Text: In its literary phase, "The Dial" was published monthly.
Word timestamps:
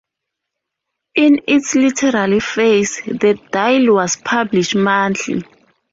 In 1.13 1.41
its 1.47 1.75
literary 1.75 2.39
phase, 2.39 3.03
"The 3.05 3.39
Dial" 3.51 3.93
was 3.93 4.15
published 4.15 4.73
monthly. 4.73 5.43